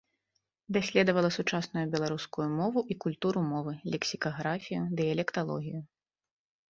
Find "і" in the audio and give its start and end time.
2.95-2.99